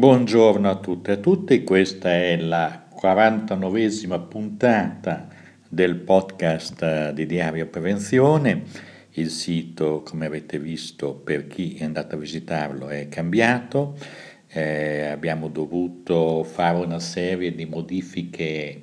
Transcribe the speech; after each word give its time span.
Buongiorno 0.00 0.70
a 0.70 0.76
tutte 0.76 1.10
e 1.10 1.14
a 1.16 1.16
tutti, 1.18 1.62
questa 1.62 2.10
è 2.10 2.34
la 2.38 2.88
49esima 2.90 4.26
puntata 4.26 5.28
del 5.68 5.96
podcast 5.96 6.82
eh, 6.82 7.12
di 7.12 7.26
Diario 7.26 7.66
Prevenzione. 7.66 8.62
Il 9.10 9.28
sito, 9.28 10.00
come 10.02 10.24
avete 10.24 10.58
visto, 10.58 11.12
per 11.12 11.46
chi 11.48 11.74
è 11.74 11.84
andato 11.84 12.14
a 12.14 12.18
visitarlo 12.18 12.88
è 12.88 13.08
cambiato. 13.10 13.98
Eh, 14.48 15.02
abbiamo 15.02 15.48
dovuto 15.48 16.44
fare 16.44 16.78
una 16.78 16.98
serie 16.98 17.54
di 17.54 17.66
modifiche 17.66 18.80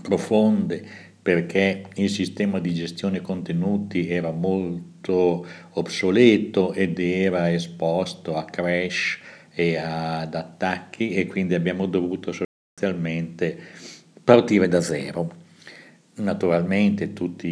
profonde 0.00 0.86
perché 1.20 1.86
il 1.96 2.08
sistema 2.08 2.60
di 2.60 2.72
gestione 2.72 3.20
contenuti 3.20 4.08
era 4.08 4.30
molto 4.30 5.44
obsoleto 5.70 6.72
ed 6.72 7.00
era 7.00 7.52
esposto 7.52 8.36
a 8.36 8.44
crash 8.44 9.38
e 9.60 9.76
ad 9.76 10.34
attacchi 10.34 11.10
e 11.10 11.26
quindi 11.26 11.52
abbiamo 11.52 11.84
dovuto 11.84 12.32
sostanzialmente 12.32 13.58
partire 14.24 14.68
da 14.68 14.80
zero. 14.80 15.36
Naturalmente 16.14 17.12
tutti 17.12 17.46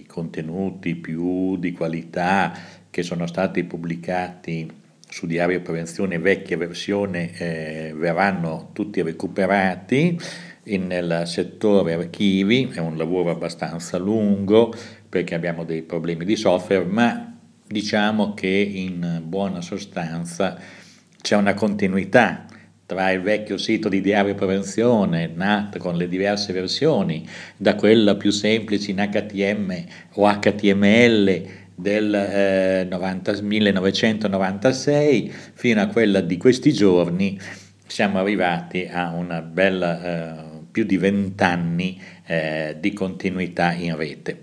i 0.00 0.06
contenuti 0.06 0.96
più 0.96 1.56
di 1.56 1.72
qualità 1.72 2.52
che 2.90 3.02
sono 3.02 3.26
stati 3.26 3.64
pubblicati 3.64 4.70
su 5.08 5.26
Diario 5.26 5.62
Prevenzione 5.62 6.18
vecchia 6.18 6.58
versione 6.58 7.32
eh, 7.38 7.94
verranno 7.96 8.68
tutti 8.74 9.00
recuperati 9.00 10.20
nel 10.64 11.22
settore 11.24 11.94
archivi, 11.94 12.68
è 12.70 12.80
un 12.80 12.98
lavoro 12.98 13.30
abbastanza 13.30 13.96
lungo 13.96 14.74
perché 15.08 15.34
abbiamo 15.34 15.64
dei 15.64 15.80
problemi 15.80 16.26
di 16.26 16.36
software, 16.36 16.84
ma 16.84 17.34
diciamo 17.66 18.34
che 18.34 18.46
in 18.46 19.22
buona 19.24 19.62
sostanza 19.62 20.86
c'è 21.20 21.36
una 21.36 21.54
continuità 21.54 22.46
tra 22.88 23.10
il 23.10 23.20
vecchio 23.20 23.58
sito 23.58 23.90
di 23.90 24.00
diario 24.00 24.34
prevenzione, 24.34 25.30
nato 25.34 25.78
con 25.78 25.96
le 25.96 26.08
diverse 26.08 26.54
versioni, 26.54 27.28
da 27.54 27.74
quella 27.74 28.16
più 28.16 28.30
semplice 28.30 28.92
in 28.92 28.96
HTML 28.96 29.84
o 30.14 30.26
HTML 30.26 31.42
del 31.74 32.14
eh, 32.14 32.86
90, 32.88 33.42
1996 33.42 35.32
fino 35.52 35.82
a 35.82 35.86
quella 35.88 36.22
di 36.22 36.38
questi 36.38 36.72
giorni, 36.72 37.38
siamo 37.86 38.18
arrivati 38.18 38.88
a 38.90 39.12
una 39.12 39.42
bella 39.42 40.02
eh, 40.02 40.46
più 40.70 40.84
di 40.84 40.96
vent'anni 40.96 42.00
eh, 42.26 42.76
di 42.80 42.92
continuità 42.94 43.72
in 43.72 43.96
rete. 43.96 44.42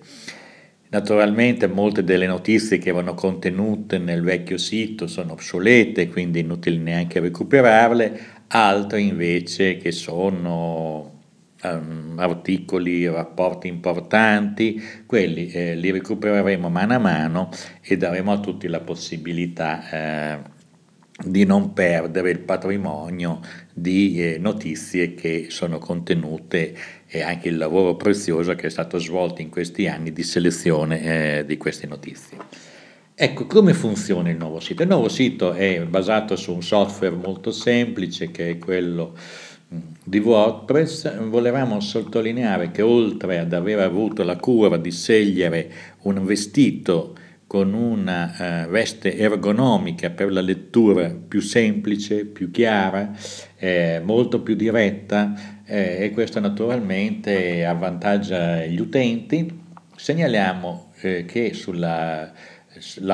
Naturalmente 0.96 1.68
molte 1.68 2.06
delle 2.06 2.26
notizie 2.26 2.78
che 2.78 2.88
erano 2.88 3.16
contenute 3.16 3.98
nel 3.98 4.22
vecchio 4.22 4.58
sito 4.58 5.08
sono 5.08 5.34
obsolete, 5.34 6.08
quindi 6.08 6.40
è 6.40 6.42
inutile 6.42 6.78
neanche 6.78 7.20
recuperarle, 7.20 8.18
altre 8.48 9.02
invece 9.02 9.76
che 9.76 9.92
sono 9.92 11.24
um, 11.64 12.14
articoli, 12.16 13.10
rapporti 13.10 13.68
importanti, 13.68 14.82
quelli 15.06 15.50
eh, 15.50 15.76
li 15.76 15.92
recupereremo 15.92 16.70
mano 16.70 16.94
a 16.94 17.00
mano 17.00 17.50
e 17.82 17.98
daremo 17.98 18.32
a 18.32 18.40
tutti 18.40 18.70
la 18.70 18.80
possibilità 18.80 19.90
eh, 19.90 20.40
di 21.24 21.46
non 21.46 21.72
perdere 21.72 22.30
il 22.32 22.40
patrimonio 22.40 23.40
di 23.74 24.22
eh, 24.22 24.38
notizie 24.38 25.14
che 25.14 25.48
sono 25.50 25.78
contenute 25.80 26.76
e 27.08 27.22
anche 27.22 27.48
il 27.48 27.58
lavoro 27.58 27.96
prezioso 27.96 28.54
che 28.56 28.68
è 28.68 28.70
stato 28.70 28.98
svolto 28.98 29.42
in 29.42 29.50
questi 29.50 29.88
anni 29.88 30.12
di 30.12 30.24
selezione 30.24 31.40
eh, 31.40 31.46
di 31.46 31.56
queste 31.58 31.88
notizie. 31.88 32.38
Ecco, 33.18 33.46
come 33.46 33.74
funziona 33.74 34.30
il 34.30 34.36
nuovo 34.36 34.60
sito? 34.60 34.82
Il 34.82 34.90
nuovo 34.90 35.08
sito 35.08 35.54
è 35.54 35.82
basato 35.86 36.36
su 36.36 36.54
un 36.54 36.62
software 36.62 37.16
molto 37.16 37.52
semplice 37.52 38.30
che 38.30 38.50
è 38.50 38.58
quello 38.58 39.16
mm, 39.74 39.80
di 40.04 40.20
WordPress. 40.20 41.24
Volevamo 41.30 41.80
sottolineare 41.80 42.72
che 42.72 42.82
oltre 42.82 43.40
ad 43.40 43.54
aver 43.54 43.80
avuto 43.80 44.24
la 44.24 44.36
cura 44.36 44.76
di 44.76 44.92
scegliere 44.92 45.72
un 46.02 46.26
vestito 46.26 47.16
con 47.56 47.74
una 47.74 48.66
uh, 48.66 48.70
veste 48.70 49.16
ergonomica 49.16 50.10
per 50.10 50.30
la 50.30 50.42
lettura 50.42 51.10
più 51.10 51.40
semplice, 51.40 52.26
più 52.26 52.52
chiara, 52.52 53.14
eh, 53.56 54.02
molto 54.04 54.42
più 54.42 54.56
diretta 54.56 55.62
eh, 55.64 56.04
e 56.04 56.10
questo 56.12 56.42
naturalmente 56.42 57.64
avvantaggia 57.64 58.66
gli 58.66 58.78
utenti. 58.78 59.58
Segnaliamo 59.96 60.92
eh, 61.00 61.24
che 61.24 61.54
sulla 61.54 62.34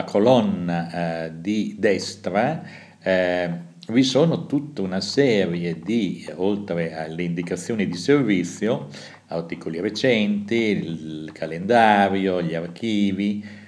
colonna 0.06 1.26
eh, 1.26 1.34
di 1.40 1.76
destra 1.78 2.64
eh, 3.00 3.50
vi 3.90 4.02
sono 4.02 4.48
tutta 4.48 4.82
una 4.82 5.02
serie 5.02 5.80
di, 5.84 6.28
oltre 6.34 6.96
alle 6.96 7.22
indicazioni 7.22 7.88
di 7.88 7.96
servizio, 7.96 8.88
articoli 9.28 9.80
recenti, 9.80 10.56
il 10.56 11.30
calendario, 11.32 12.42
gli 12.42 12.56
archivi, 12.56 13.60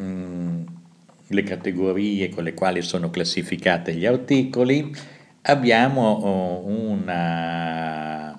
Mm, 0.00 0.62
le 1.28 1.42
categorie 1.42 2.28
con 2.28 2.44
le 2.44 2.54
quali 2.54 2.82
sono 2.82 3.10
classificati 3.10 3.92
gli 3.94 4.06
articoli, 4.06 4.94
abbiamo 5.42 6.10
oh, 6.10 6.66
una, 6.66 8.38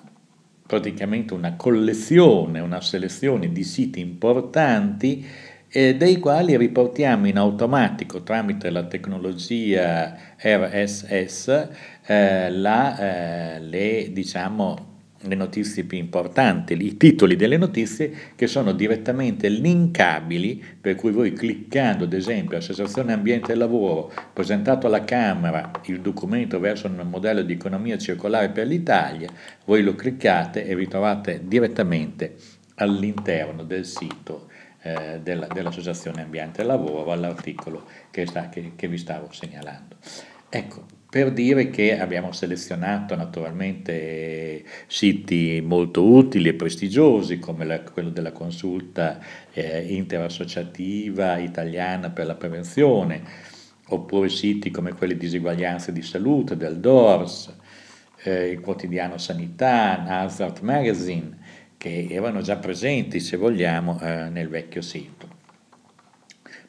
praticamente 0.66 1.34
una 1.34 1.54
collezione, 1.56 2.60
una 2.60 2.80
selezione 2.80 3.52
di 3.52 3.62
siti 3.62 4.00
importanti 4.00 5.24
eh, 5.68 5.94
dei 5.94 6.18
quali 6.18 6.56
riportiamo 6.56 7.28
in 7.28 7.36
automatico 7.36 8.22
tramite 8.22 8.70
la 8.70 8.86
tecnologia 8.86 10.16
RSS 10.36 11.68
eh, 12.06 12.50
la, 12.50 12.98
eh, 12.98 13.60
le, 13.60 14.08
diciamo, 14.10 14.89
le 15.22 15.34
notizie 15.34 15.84
più 15.84 15.98
importanti, 15.98 16.74
i 16.82 16.96
titoli 16.96 17.36
delle 17.36 17.58
notizie 17.58 18.10
che 18.34 18.46
sono 18.46 18.72
direttamente 18.72 19.48
linkabili, 19.48 20.62
per 20.80 20.94
cui 20.94 21.10
voi 21.10 21.32
cliccando 21.32 22.04
ad 22.04 22.12
esempio 22.14 22.56
Associazione 22.56 23.12
Ambiente 23.12 23.52
e 23.52 23.54
Lavoro, 23.54 24.10
presentato 24.32 24.86
alla 24.86 25.04
Camera 25.04 25.70
il 25.86 26.00
documento 26.00 26.58
verso 26.58 26.86
un 26.86 27.06
modello 27.08 27.42
di 27.42 27.52
economia 27.52 27.98
circolare 27.98 28.48
per 28.50 28.66
l'Italia, 28.66 29.28
voi 29.66 29.82
lo 29.82 29.94
cliccate 29.94 30.66
e 30.66 30.74
vi 30.74 30.88
trovate 30.88 31.42
direttamente 31.44 32.36
all'interno 32.76 33.62
del 33.62 33.84
sito 33.84 34.48
eh, 34.82 35.20
della, 35.22 35.46
dell'Associazione 35.46 36.22
Ambiente 36.22 36.62
e 36.62 36.64
Lavoro 36.64 37.12
all'articolo 37.12 37.84
che, 38.10 38.24
sta, 38.26 38.48
che, 38.48 38.72
che 38.74 38.88
vi 38.88 38.96
stavo 38.96 39.28
segnalando. 39.30 39.96
Ecco, 40.48 40.98
per 41.10 41.32
dire 41.32 41.70
che 41.70 41.98
abbiamo 41.98 42.30
selezionato 42.30 43.16
naturalmente 43.16 44.64
siti 44.86 45.60
molto 45.60 46.04
utili 46.04 46.50
e 46.50 46.54
prestigiosi 46.54 47.40
come 47.40 47.64
la, 47.64 47.80
quello 47.80 48.10
della 48.10 48.30
consulta 48.30 49.18
eh, 49.52 49.92
interassociativa 49.92 51.36
italiana 51.38 52.10
per 52.10 52.26
la 52.26 52.36
prevenzione, 52.36 53.22
oppure 53.88 54.28
siti 54.28 54.70
come 54.70 54.92
quelli 54.92 55.14
di 55.14 55.20
diseguaglianze 55.20 55.90
di 55.90 56.02
salute 56.02 56.56
del 56.56 56.78
DORS, 56.78 57.56
eh, 58.22 58.50
il 58.50 58.60
quotidiano 58.60 59.18
Sanità, 59.18 60.04
Hazard 60.04 60.60
Magazine, 60.60 61.38
che 61.76 62.06
erano 62.08 62.40
già 62.40 62.56
presenti, 62.56 63.18
se 63.18 63.36
vogliamo, 63.36 63.98
eh, 64.00 64.28
nel 64.28 64.48
vecchio 64.48 64.80
sito. 64.80 65.28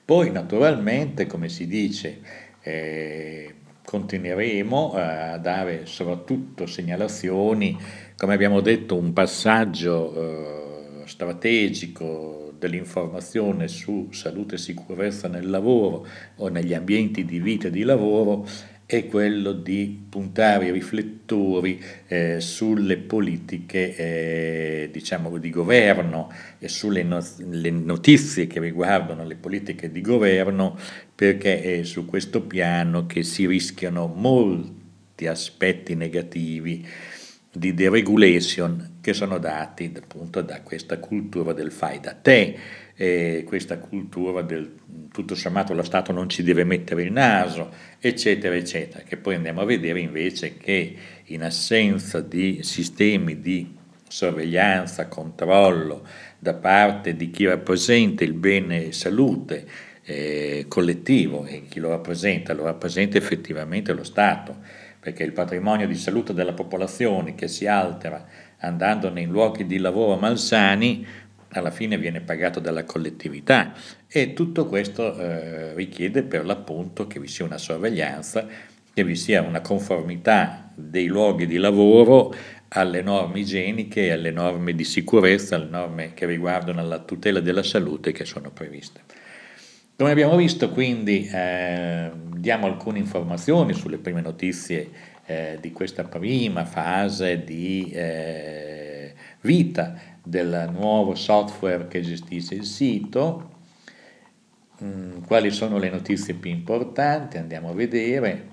Poi 0.04 0.32
naturalmente, 0.32 1.28
come 1.28 1.48
si 1.48 1.68
dice, 1.68 2.22
eh, 2.62 3.54
continueremo 3.92 4.94
a 4.94 5.38
dare 5.38 5.86
soprattutto 5.86 6.66
segnalazioni, 6.66 7.78
come 8.16 8.34
abbiamo 8.34 8.62
detto, 8.62 8.96
un 8.96 9.12
passaggio 9.12 10.14
eh, 10.16 11.08
strategico 11.08 12.54
dell'informazione 12.58 13.68
su 13.68 14.08
salute 14.12 14.56
e 14.56 14.60
sicurezza 14.60 15.28
nel 15.28 15.50
lavoro 15.50 16.08
o 16.38 16.48
negli 16.48 16.74
ambienti 16.74 17.26
di 17.26 17.40
vita 17.40 17.68
e 17.68 17.72
di 17.72 17.84
lavoro 17.84 18.48
è 18.98 19.08
quello 19.08 19.54
di 19.54 20.06
puntare 20.10 20.66
i 20.66 20.72
riflettori 20.72 21.82
eh, 22.08 22.42
sulle 22.42 22.98
politiche 22.98 23.96
eh, 23.96 24.90
diciamo, 24.92 25.38
di 25.38 25.50
governo 25.50 26.30
e 26.60 26.68
sulle 26.68 27.02
no- 27.04 27.24
notizie 27.38 28.48
che 28.48 28.60
riguardano 28.60 29.24
le 29.24 29.36
politiche 29.36 29.92
di 29.92 30.02
governo 30.02 30.78
perché 31.16 31.62
è 31.62 31.84
su 31.84 32.06
questo 32.06 32.42
piano 32.42 33.06
che 33.06 33.24
si 33.24 33.48
rischiano 33.48 34.08
molti 34.08 35.26
aspetti 35.26 35.96
negativi 35.96 36.86
di 37.52 37.74
deregulation 37.74 38.98
che 39.02 39.14
sono 39.14 39.38
dati 39.38 39.92
appunto 39.96 40.42
da 40.42 40.62
questa 40.62 41.00
cultura 41.00 41.54
del 41.54 41.72
fai 41.72 42.00
da 42.00 42.14
te, 42.14 42.58
eh, 42.96 43.44
questa 43.46 43.78
cultura 43.78 44.42
del 44.42 44.76
tutto 45.12 45.36
sommato 45.36 45.74
lo 45.74 45.84
Stato 45.84 46.12
non 46.12 46.30
ci 46.30 46.44
deve 46.44 46.64
mettere 46.64 47.04
il 47.04 47.12
naso, 47.12 47.72
eccetera, 48.00 48.56
eccetera, 48.56 49.04
che 49.04 49.18
poi 49.18 49.36
andiamo 49.36 49.62
a 49.62 49.66
vedere 49.66 50.00
invece 50.00 50.56
che 50.58 50.96
in 51.26 51.44
assenza 51.44 52.22
di 52.22 52.60
sistemi 52.64 53.42
di 53.42 53.76
sorveglianza, 54.08 55.08
controllo 55.08 56.06
da 56.40 56.54
parte 56.54 57.16
di 57.16 57.30
chi 57.30 57.46
rappresenta 57.46 58.24
il 58.24 58.34
bene 58.34 58.92
salute, 58.92 59.66
eh, 60.04 60.66
collettivo 60.68 61.46
e 61.46 61.64
chi 61.68 61.80
lo 61.80 61.90
rappresenta, 61.90 62.54
lo 62.54 62.64
rappresenta 62.64 63.18
effettivamente 63.18 63.94
lo 63.94 64.04
Stato, 64.04 64.58
perché 65.02 65.24
il 65.24 65.32
patrimonio 65.32 65.88
di 65.88 65.96
salute 65.96 66.32
della 66.32 66.54
popolazione 66.54 67.34
che 67.34 67.48
si 67.48 67.66
altera 67.66 68.24
andando 68.60 69.10
nei 69.10 69.26
luoghi 69.26 69.66
di 69.66 69.80
lavoro 69.80 70.16
malsani 70.16 71.06
alla 71.54 71.72
fine 71.72 71.98
viene 71.98 72.22
pagato 72.22 72.60
dalla 72.60 72.84
collettività 72.84 73.74
e 74.08 74.34
tutto 74.34 74.68
questo 74.68 75.18
eh, 75.18 75.74
richiede 75.74 76.22
per 76.22 76.46
l'appunto 76.46 77.08
che 77.08 77.20
vi 77.20 77.28
sia 77.28 77.44
una 77.44 77.58
sorveglianza, 77.58 78.48
che 78.94 79.04
vi 79.04 79.16
sia 79.16 79.42
una 79.42 79.60
conformità 79.60 80.72
dei 80.76 81.08
luoghi 81.08 81.48
di 81.48 81.58
lavoro 81.58 82.34
alle 82.70 83.02
norme 83.02 83.40
igieniche, 83.40 84.12
alle 84.12 84.32
norme 84.32 84.74
di 84.76 84.84
sicurezza, 84.84 85.56
alle 85.56 85.70
norme 85.70 86.14
che 86.14 86.26
riguardano 86.26 86.86
la 86.86 87.00
tutela 87.00 87.42
della 87.42 87.64
salute 87.64 88.12
che 88.12 88.24
sono 88.24 88.52
previste. 88.52 89.02
Come 90.02 90.14
abbiamo 90.14 90.36
visto 90.36 90.72
quindi 90.72 91.30
eh, 91.32 92.10
diamo 92.36 92.66
alcune 92.66 92.98
informazioni 92.98 93.74
sulle 93.74 94.00
prime 94.00 94.22
notizie 94.22 94.90
eh, 95.28 95.60
di 95.62 95.72
questa 95.72 96.06
prima 96.06 96.66
fase 96.66 97.44
di 97.44 97.92
eh, 97.94 99.14
vita 99.42 99.94
del 100.24 100.72
nuovo 100.74 101.14
software 101.14 101.88
che 101.88 102.02
gestisce 102.02 102.56
il 102.56 102.64
sito, 102.64 103.52
mm, 104.84 105.22
quali 105.28 105.52
sono 105.52 105.78
le 105.78 105.92
notizie 105.92 106.34
più 106.34 106.50
importanti, 106.50 107.38
andiamo 107.38 107.70
a 107.70 107.74
vedere, 107.74 108.48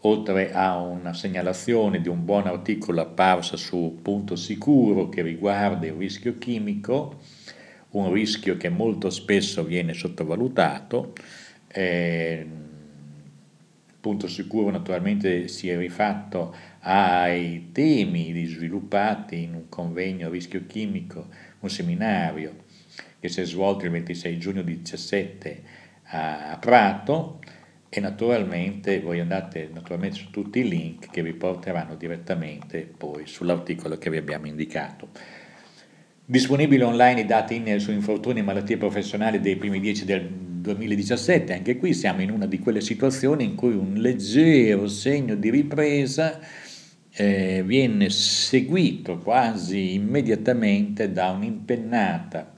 oltre 0.00 0.50
a 0.54 0.78
una 0.78 1.12
segnalazione 1.12 2.00
di 2.00 2.08
un 2.08 2.24
buon 2.24 2.46
articolo 2.46 3.02
apparso 3.02 3.58
su 3.58 3.98
Punto 4.00 4.34
Sicuro 4.34 5.10
che 5.10 5.20
riguarda 5.20 5.84
il 5.84 5.92
rischio 5.92 6.38
chimico, 6.38 7.18
un 7.90 8.12
rischio 8.12 8.56
che 8.56 8.68
molto 8.68 9.10
spesso 9.10 9.64
viene 9.64 9.92
sottovalutato. 9.92 11.12
Eh, 11.68 12.46
punto 14.00 14.28
sicuro 14.28 14.70
naturalmente 14.70 15.48
si 15.48 15.68
è 15.68 15.76
rifatto 15.76 16.54
ai 16.80 17.70
temi 17.72 18.44
sviluppati 18.46 19.42
in 19.42 19.54
un 19.54 19.68
convegno 19.68 20.28
a 20.28 20.30
rischio 20.30 20.64
chimico, 20.66 21.26
un 21.60 21.70
seminario 21.70 22.64
che 23.18 23.28
si 23.28 23.40
è 23.40 23.44
svolto 23.44 23.84
il 23.84 23.90
26 23.90 24.38
giugno 24.38 24.62
2017 24.62 25.62
a 26.08 26.56
Prato 26.60 27.40
e 27.88 28.00
naturalmente 28.00 29.00
voi 29.00 29.20
andate 29.20 29.68
naturalmente 29.72 30.18
su 30.18 30.30
tutti 30.30 30.60
i 30.60 30.68
link 30.68 31.10
che 31.10 31.22
vi 31.22 31.32
porteranno 31.32 31.96
direttamente 31.96 32.82
poi 32.82 33.26
sull'articolo 33.26 33.98
che 33.98 34.10
vi 34.10 34.18
abbiamo 34.18 34.46
indicato. 34.46 35.08
Disponibili 36.28 36.82
online 36.82 37.20
i 37.20 37.24
dati 37.24 37.54
INEL 37.54 37.78
su 37.78 37.92
infortuni 37.92 38.40
e 38.40 38.42
malattie 38.42 38.76
professionali 38.76 39.38
dei 39.38 39.54
primi 39.54 39.78
dieci 39.78 40.04
del 40.04 40.28
2017, 40.28 41.52
anche 41.52 41.76
qui 41.76 41.94
siamo 41.94 42.20
in 42.20 42.32
una 42.32 42.46
di 42.46 42.58
quelle 42.58 42.80
situazioni 42.80 43.44
in 43.44 43.54
cui 43.54 43.74
un 43.74 43.94
leggero 43.94 44.88
segno 44.88 45.36
di 45.36 45.50
ripresa 45.50 46.40
eh, 47.12 47.62
viene 47.64 48.10
seguito 48.10 49.18
quasi 49.18 49.94
immediatamente 49.94 51.12
da 51.12 51.30
un'impennata, 51.30 52.54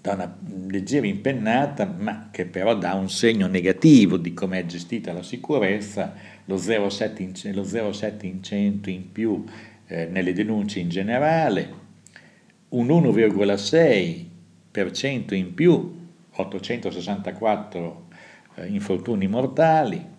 da 0.00 0.12
una 0.14 0.38
leggera 0.70 1.06
impennata, 1.06 1.84
ma 1.84 2.30
che 2.32 2.46
però 2.46 2.74
dà 2.74 2.94
un 2.94 3.10
segno 3.10 3.48
negativo 3.48 4.16
di 4.16 4.32
come 4.32 4.60
è 4.60 4.64
gestita 4.64 5.12
la 5.12 5.22
sicurezza, 5.22 6.14
lo 6.46 6.56
0,7 6.56 7.20
in, 7.20 7.54
lo 7.54 7.64
0,7 7.64 8.24
in 8.24 8.42
100 8.42 8.88
in 8.88 9.12
più 9.12 9.44
eh, 9.88 10.06
nelle 10.06 10.32
denunce 10.32 10.80
in 10.80 10.88
generale, 10.88 11.83
un 12.74 12.88
1,6% 12.88 15.34
in 15.34 15.54
più 15.54 16.02
864 16.32 18.06
eh, 18.56 18.66
infortuni 18.66 19.28
mortali 19.28 20.12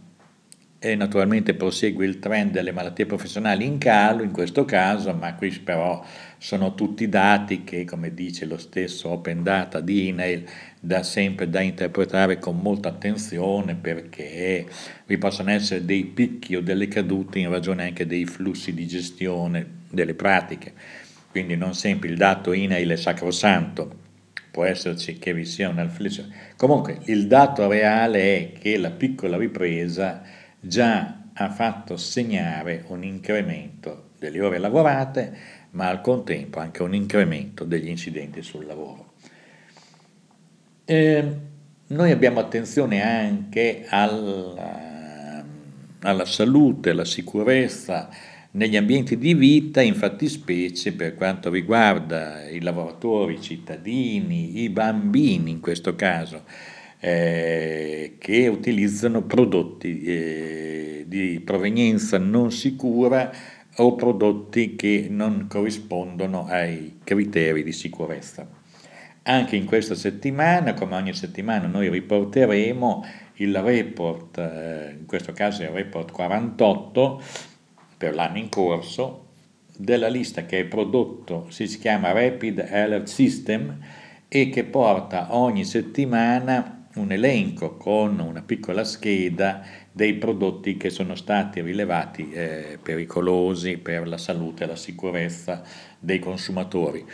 e 0.79 0.95
naturalmente 0.95 1.53
prosegue 1.55 2.05
il 2.05 2.19
trend 2.19 2.51
delle 2.51 2.71
malattie 2.71 3.05
professionali 3.07 3.65
in 3.65 3.77
calo 3.79 4.23
in 4.23 4.31
questo 4.31 4.63
caso, 4.65 5.13
ma 5.13 5.33
qui 5.33 5.49
però 5.59 6.05
sono 6.37 6.75
tutti 6.75 7.09
dati 7.09 7.63
che, 7.63 7.85
come 7.85 8.13
dice 8.13 8.45
lo 8.45 8.57
stesso 8.57 9.09
Open 9.09 9.41
Data 9.41 9.79
di 9.81 10.09
INAIL, 10.09 10.43
da 10.79 11.01
sempre 11.01 11.49
da 11.49 11.61
interpretare 11.61 12.37
con 12.37 12.59
molta 12.59 12.89
attenzione 12.89 13.73
perché 13.75 14.67
vi 15.07 15.17
possono 15.17 15.49
essere 15.49 15.83
dei 15.83 16.05
picchi 16.05 16.55
o 16.55 16.61
delle 16.61 16.87
cadute 16.87 17.39
in 17.39 17.49
ragione 17.49 17.83
anche 17.83 18.05
dei 18.05 18.25
flussi 18.25 18.71
di 18.73 18.85
gestione 18.85 19.65
delle 19.89 20.13
pratiche. 20.13 21.03
Quindi 21.35 21.57
non 21.57 21.73
sempre 21.73 22.07
il 22.07 22.15
dato 22.15 22.53
INAIL 22.53 22.91
è 22.91 22.95
sacrosanto, 22.95 23.93
può 24.51 24.63
esserci 24.63 25.19
che 25.19 25.33
vi 25.33 25.43
sia 25.43 25.67
un'inflessione. 25.67 26.53
Comunque 26.55 26.99
il 27.07 27.27
dato 27.27 27.67
reale 27.67 28.37
è 28.37 28.51
che 28.57 28.77
la 28.77 28.91
piccola 28.91 29.35
ripresa 29.35 30.21
già 30.61 31.23
ha 31.33 31.49
fatto 31.49 31.97
segnare 31.97 32.85
un 32.87 33.03
incremento 33.03 34.11
delle 34.17 34.41
ore 34.41 34.59
lavorate, 34.59 35.37
ma 35.71 35.89
al 35.89 35.99
contempo 35.99 36.59
anche 36.59 36.81
un 36.83 36.95
incremento 36.95 37.65
degli 37.65 37.89
incidenti 37.89 38.41
sul 38.41 38.65
lavoro. 38.65 39.15
Eh, 40.85 41.37
noi 41.87 42.11
abbiamo 42.11 42.39
attenzione 42.39 43.03
anche 43.03 43.85
alla, 43.89 45.43
alla 45.99 46.25
salute, 46.25 46.91
alla 46.91 47.03
sicurezza, 47.03 48.09
negli 48.55 48.77
ambienti 48.77 49.17
di 49.17 49.33
vita, 49.33 49.81
in 49.81 49.95
fattispecie 49.95 50.93
per 50.93 51.15
quanto 51.15 51.49
riguarda 51.49 52.47
i 52.49 52.61
lavoratori, 52.61 53.35
i 53.35 53.41
cittadini, 53.41 54.61
i 54.61 54.69
bambini 54.69 55.51
in 55.51 55.59
questo 55.59 55.95
caso, 55.95 56.43
eh, 56.99 58.15
che 58.17 58.47
utilizzano 58.47 59.23
prodotti 59.23 60.01
eh, 60.03 61.05
di 61.07 61.41
provenienza 61.43 62.17
non 62.17 62.51
sicura 62.51 63.31
o 63.77 63.95
prodotti 63.95 64.75
che 64.77 65.07
non 65.09 65.47
corrispondono 65.49 66.45
ai 66.47 66.99
criteri 67.03 67.61
di 67.61 67.73
sicurezza. 67.73 68.47
Anche 69.23 69.55
in 69.57 69.65
questa 69.65 69.95
settimana, 69.95 70.73
come 70.73 70.95
ogni 70.95 71.13
settimana, 71.13 71.67
noi 71.67 71.89
riporteremo 71.89 73.05
il 73.35 73.57
report, 73.57 74.37
eh, 74.37 74.95
in 74.97 75.05
questo 75.05 75.33
caso 75.33 75.63
il 75.63 75.69
report 75.69 76.11
48, 76.11 77.21
per 77.97 78.13
l'anno 78.13 78.37
in 78.37 78.49
corso 78.49 79.23
della 79.77 80.07
lista 80.07 80.45
che 80.45 80.59
è 80.59 80.65
prodotto, 80.65 81.47
si 81.49 81.65
chiama 81.79 82.11
Rapid 82.11 82.59
Alert 82.59 83.07
System 83.07 83.77
e 84.27 84.49
che 84.49 84.63
porta 84.63 85.35
ogni 85.35 85.65
settimana 85.65 86.87
un 86.95 87.11
elenco 87.11 87.75
con 87.75 88.19
una 88.19 88.41
piccola 88.41 88.83
scheda 88.83 89.61
dei 89.91 90.15
prodotti 90.15 90.77
che 90.77 90.89
sono 90.89 91.15
stati 91.15 91.61
rilevati 91.61 92.31
eh, 92.31 92.79
pericolosi 92.81 93.77
per 93.77 94.07
la 94.07 94.17
salute 94.17 94.63
e 94.63 94.67
la 94.67 94.75
sicurezza 94.75 95.61
dei 95.99 96.19
consumatori. 96.19 97.05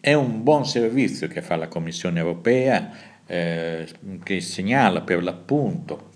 È 0.00 0.14
un 0.14 0.42
buon 0.42 0.64
servizio 0.64 1.28
che 1.28 1.42
fa 1.42 1.56
la 1.56 1.68
Commissione 1.68 2.20
europea 2.20 2.90
eh, 3.26 3.86
che 4.22 4.40
segnala 4.40 5.02
per 5.02 5.22
l'appunto 5.22 6.09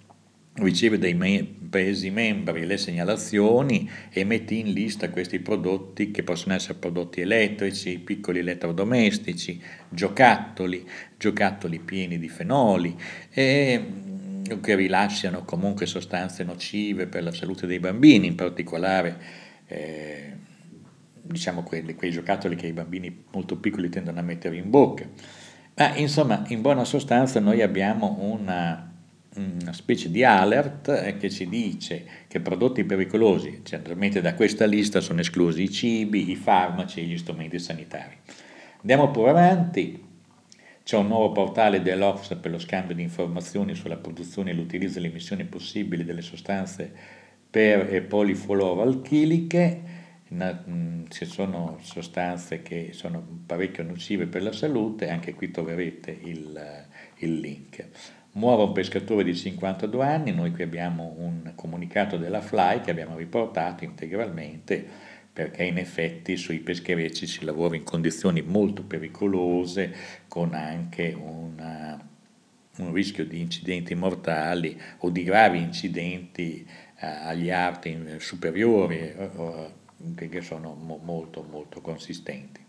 riceve 0.54 0.98
dai 0.98 1.14
me- 1.14 1.62
Paesi 1.74 2.10
membri 2.10 2.66
le 2.66 2.76
segnalazioni 2.76 3.90
e 4.08 4.22
mette 4.22 4.54
in 4.54 4.72
lista 4.72 5.10
questi 5.10 5.40
prodotti 5.40 6.12
che 6.12 6.22
possono 6.22 6.54
essere 6.54 6.78
prodotti 6.78 7.20
elettrici, 7.20 7.98
piccoli 7.98 8.38
elettrodomestici, 8.38 9.60
giocattoli, 9.88 10.88
giocattoli 11.18 11.80
pieni 11.80 12.20
di 12.20 12.28
fenoli 12.28 12.96
e 13.28 13.84
mm, 13.84 14.44
che 14.60 14.76
rilasciano 14.76 15.42
comunque 15.44 15.86
sostanze 15.86 16.44
nocive 16.44 17.08
per 17.08 17.24
la 17.24 17.32
salute 17.32 17.66
dei 17.66 17.80
bambini, 17.80 18.28
in 18.28 18.36
particolare 18.36 19.18
eh, 19.66 20.32
diciamo 21.22 21.64
quelli, 21.64 21.96
quei 21.96 22.12
giocattoli 22.12 22.54
che 22.54 22.68
i 22.68 22.72
bambini 22.72 23.24
molto 23.32 23.56
piccoli 23.56 23.88
tendono 23.88 24.20
a 24.20 24.22
mettere 24.22 24.58
in 24.58 24.70
bocca. 24.70 25.08
Ma 25.74 25.96
insomma, 25.96 26.44
in 26.50 26.60
buona 26.60 26.84
sostanza 26.84 27.40
noi 27.40 27.62
abbiamo 27.62 28.16
una 28.20 28.93
una 29.36 29.72
specie 29.72 30.10
di 30.10 30.22
alert 30.22 30.88
eh, 30.88 31.16
che 31.16 31.30
ci 31.30 31.48
dice 31.48 32.04
che 32.28 32.40
prodotti 32.40 32.84
pericolosi, 32.84 33.60
generalmente 33.62 34.20
da 34.20 34.34
questa 34.34 34.64
lista 34.64 35.00
sono 35.00 35.20
esclusi 35.20 35.62
i 35.62 35.70
cibi, 35.70 36.30
i 36.30 36.36
farmaci 36.36 37.00
e 37.00 37.04
gli 37.04 37.18
strumenti 37.18 37.58
sanitari. 37.58 38.16
Andiamo 38.80 39.10
pure 39.10 39.30
avanti, 39.30 40.02
c'è 40.84 40.96
un 40.96 41.06
nuovo 41.06 41.32
portale 41.32 41.82
dell'Office 41.82 42.36
per 42.36 42.50
lo 42.50 42.58
scambio 42.58 42.94
di 42.94 43.02
informazioni 43.02 43.74
sulla 43.74 43.96
produzione 43.96 44.50
e 44.50 44.54
l'utilizzo 44.54 44.94
delle 44.94 45.08
emissioni 45.08 45.44
possibili 45.44 46.04
delle 46.04 46.20
sostanze 46.20 46.92
per 47.50 47.92
e 47.92 48.02
polifluoroalchiliche, 48.02 49.82
mm, 50.34 51.04
ci 51.08 51.24
sono 51.24 51.78
sostanze 51.80 52.62
che 52.62 52.90
sono 52.92 53.24
parecchio 53.46 53.82
nocive 53.84 54.26
per 54.26 54.42
la 54.42 54.52
salute, 54.52 55.08
anche 55.08 55.34
qui 55.34 55.50
troverete 55.50 56.10
il, 56.10 56.86
il 57.18 57.34
link. 57.38 57.88
Muore 58.36 58.64
un 58.64 58.72
pescatore 58.72 59.22
di 59.22 59.36
52 59.36 60.04
anni, 60.04 60.32
noi 60.32 60.50
qui 60.50 60.64
abbiamo 60.64 61.14
un 61.18 61.52
comunicato 61.54 62.16
della 62.16 62.40
FLY 62.40 62.80
che 62.80 62.90
abbiamo 62.90 63.16
riportato 63.16 63.84
integralmente 63.84 64.84
perché 65.32 65.62
in 65.62 65.78
effetti 65.78 66.36
sui 66.36 66.58
pescherecci 66.58 67.28
si 67.28 67.44
lavora 67.44 67.76
in 67.76 67.84
condizioni 67.84 68.42
molto 68.42 68.82
pericolose 68.82 69.94
con 70.26 70.52
anche 70.54 71.16
una, 71.16 71.96
un 72.78 72.92
rischio 72.92 73.24
di 73.24 73.40
incidenti 73.40 73.94
mortali 73.94 74.80
o 74.98 75.10
di 75.10 75.22
gravi 75.22 75.58
incidenti 75.58 76.66
eh, 76.98 77.06
agli 77.06 77.50
arti 77.50 77.96
superiori 78.18 78.98
eh, 78.98 80.28
che 80.28 80.40
sono 80.40 80.74
mo 80.74 81.00
molto 81.00 81.46
molto 81.48 81.80
consistenti. 81.80 82.60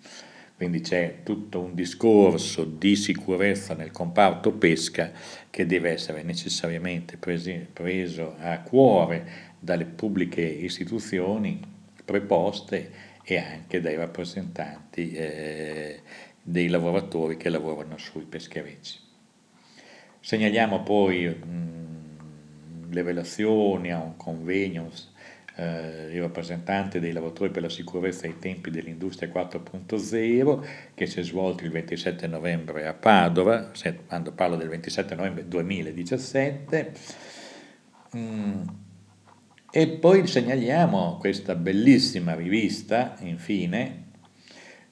Quindi 0.56 0.80
c'è 0.80 1.18
tutto 1.24 1.60
un 1.60 1.76
discorso 1.76 2.64
di 2.64 2.96
sicurezza 2.96 3.74
nel 3.74 3.92
comparto 3.92 4.54
pesca 4.54 5.12
che 5.50 5.66
deve 5.66 5.92
essere 5.92 6.24
necessariamente 6.24 7.18
presi, 7.18 7.68
preso 7.72 8.36
a 8.40 8.62
cuore 8.62 9.54
dalle 9.60 9.84
pubbliche 9.86 10.42
istituzioni 10.42 11.60
preposte 12.06 12.92
e 13.24 13.38
anche 13.38 13.82
dai 13.82 13.96
rappresentanti 13.96 15.12
eh, 15.12 16.02
dei 16.42 16.70
lavoratori 16.70 17.36
che 17.36 17.50
lavorano 17.50 17.98
sui 17.98 18.24
pescherecci. 18.24 19.00
Segnaliamo 20.22 20.84
poi 20.84 21.28
mh, 21.28 22.92
le 22.92 23.02
relazioni 23.02 23.92
a 23.92 24.00
un 24.00 24.16
convegno 24.16 24.90
eh, 25.56 26.10
il 26.12 26.22
rappresentante 26.22 27.00
dei 27.00 27.12
lavoratori 27.12 27.50
per 27.50 27.62
la 27.62 27.70
sicurezza 27.70 28.26
ai 28.26 28.40
tempi 28.40 28.70
dell'industria 28.72 29.30
4.0 29.30 30.68
che 30.94 31.06
si 31.06 31.20
è 31.20 31.24
svolto 31.24 31.64
il 31.64 31.72
27 31.72 32.28
novembre 32.28 32.88
a 32.88 32.94
Padova, 32.94 33.72
quando 34.08 34.32
parlo 34.34 34.56
del 34.56 34.70
27 34.70 35.16
novembre 35.16 35.48
2017. 35.48 36.92
Mm. 38.18 38.62
E 39.72 39.88
poi 39.90 40.26
segnaliamo 40.26 41.18
questa 41.18 41.54
bellissima 41.54 42.34
rivista, 42.34 43.16
infine, 43.20 44.04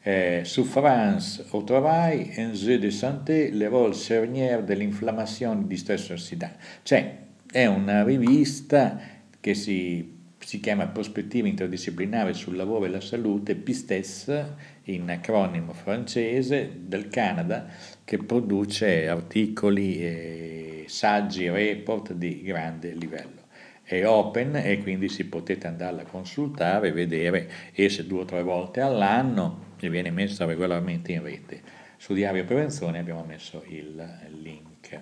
eh, 0.02 0.42
su 0.44 0.66
France 0.66 1.46
au 1.52 1.64
travail, 1.64 2.32
enjeux 2.36 2.78
de 2.78 2.90
santé, 2.90 3.50
le 3.50 3.70
rôle 3.70 3.94
cernière 3.94 4.62
de 4.62 4.74
l'inflammation 4.76 5.66
di 5.66 5.78
stress 5.78 6.10
ossidante. 6.10 6.58
Cioè, 6.84 7.18
è 7.50 7.66
una 7.66 8.04
rivista 8.04 9.00
che 9.40 9.54
si 9.54 10.13
si 10.46 10.60
chiama 10.60 10.88
Prospettiva 10.88 11.48
interdisciplinare 11.48 12.34
sul 12.34 12.56
lavoro 12.56 12.86
e 12.86 12.90
la 12.90 13.02
salute, 13.02 13.56
PISTES, 13.56 14.46
in 14.84 15.10
acronimo 15.10 15.74
francese, 15.74 16.72
del 16.86 17.08
Canada, 17.08 17.68
che 18.04 18.18
produce 18.18 19.08
articoli, 19.08 19.98
e 20.00 20.86
saggi, 20.88 21.50
report 21.50 22.14
di 22.14 22.42
grande 22.42 22.94
livello. 22.94 23.42
È 23.84 24.06
open 24.06 24.56
e 24.56 24.82
quindi 24.82 25.10
si 25.10 25.26
potete 25.26 25.68
andarla 25.68 26.02
a 26.02 26.06
consultare, 26.06 26.92
vedere, 26.92 27.50
esce 27.74 28.08
due 28.08 28.22
o 28.22 28.26
tre 28.26 28.44
volte 28.44 28.82
all'anno 28.82 29.72
e 29.80 29.90
viene 29.90 30.10
messa 30.12 30.46
regolarmente 30.46 31.12
in 31.12 31.22
rete. 31.22 31.62
Su 31.98 32.14
Diario 32.14 32.46
Prevenzione 32.46 33.00
abbiamo 33.00 33.24
messo 33.24 33.64
il 33.68 34.30
link. 34.42 35.00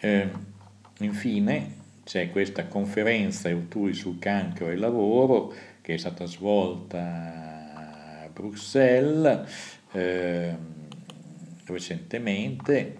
Eh, 0.00 0.28
infine, 0.98 1.82
c'è 2.04 2.30
questa 2.30 2.66
conferenza 2.66 3.48
Euturi 3.48 3.94
sul 3.94 4.18
cancro 4.18 4.68
e 4.68 4.76
lavoro 4.76 5.52
che 5.80 5.94
è 5.94 5.96
stata 5.96 6.26
svolta 6.26 8.22
a 8.24 8.28
Bruxelles 8.28 9.80
eh, 9.92 10.56
recentemente, 11.66 12.98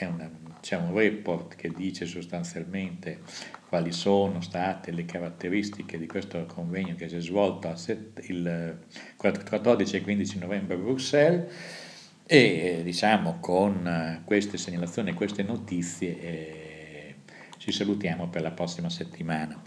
una, 0.00 0.30
c'è 0.60 0.76
un 0.76 0.94
report 0.94 1.56
che 1.56 1.70
dice 1.70 2.06
sostanzialmente 2.06 3.20
quali 3.68 3.92
sono 3.92 4.40
state 4.40 4.92
le 4.92 5.04
caratteristiche 5.04 5.98
di 5.98 6.06
questo 6.06 6.44
convegno 6.46 6.94
che 6.94 7.08
si 7.08 7.16
è 7.16 7.20
svolto 7.20 7.74
il 8.28 8.78
14 9.16 9.96
e 9.96 10.00
15 10.00 10.38
novembre 10.38 10.74
a 10.74 10.78
Bruxelles. 10.78 11.52
E 12.30 12.82
diciamo 12.84 13.38
con 13.40 14.20
queste 14.24 14.58
segnalazioni 14.58 15.10
e 15.10 15.14
queste 15.14 15.42
notizie 15.42 16.20
eh, 16.20 16.67
ci 17.58 17.72
salutiamo 17.72 18.28
per 18.28 18.42
la 18.42 18.50
prossima 18.50 18.88
settimana. 18.88 19.60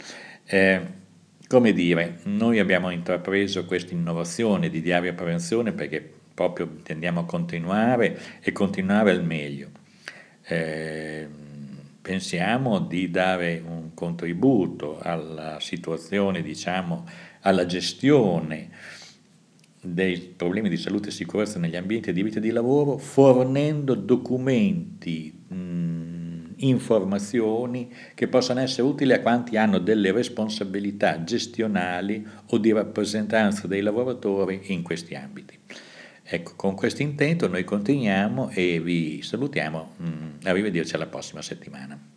Eh, 0.45 0.99
come 1.47 1.73
dire, 1.73 2.19
noi 2.23 2.59
abbiamo 2.59 2.89
intrapreso 2.89 3.65
questa 3.65 3.93
innovazione 3.93 4.69
di 4.69 4.81
diaria 4.81 5.13
prevenzione 5.13 5.73
perché 5.73 6.19
proprio 6.33 6.69
intendiamo 6.77 7.25
continuare 7.25 8.17
e 8.41 8.51
continuare 8.51 9.11
al 9.11 9.23
meglio. 9.23 9.69
Eh, 10.43 11.27
pensiamo 12.01 12.79
di 12.79 13.11
dare 13.11 13.61
un 13.65 13.93
contributo 13.93 14.99
alla 14.99 15.57
situazione, 15.59 16.41
diciamo, 16.41 17.05
alla 17.41 17.65
gestione 17.65 18.69
dei 19.81 20.19
problemi 20.19 20.69
di 20.69 20.77
salute 20.77 21.09
e 21.09 21.11
sicurezza 21.11 21.59
negli 21.59 21.75
ambienti 21.75 22.13
di 22.13 22.23
vita 22.23 22.37
e 22.37 22.41
di 22.41 22.51
lavoro, 22.51 22.97
fornendo 22.97 23.95
documenti 23.95 25.45
informazioni 26.61 27.91
che 28.13 28.27
possano 28.27 28.59
essere 28.59 28.83
utili 28.83 29.13
a 29.13 29.21
quanti 29.21 29.57
hanno 29.57 29.79
delle 29.79 30.11
responsabilità 30.11 31.23
gestionali 31.23 32.25
o 32.47 32.57
di 32.57 32.71
rappresentanza 32.71 33.67
dei 33.67 33.81
lavoratori 33.81 34.61
in 34.65 34.81
questi 34.81 35.15
ambiti. 35.15 35.57
Ecco, 36.23 36.53
con 36.55 36.75
questo 36.75 37.01
intento 37.01 37.47
noi 37.47 37.63
continuiamo 37.63 38.49
e 38.51 38.79
vi 38.79 39.21
salutiamo. 39.21 39.95
Mm, 40.01 40.29
arrivederci 40.43 40.95
alla 40.95 41.07
prossima 41.07 41.41
settimana. 41.41 42.10